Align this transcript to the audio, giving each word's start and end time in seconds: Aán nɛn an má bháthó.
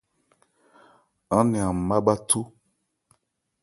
Aán 1.35 1.47
nɛn 1.51 1.67
an 1.71 1.77
má 1.87 1.97
bháthó. 2.05 2.41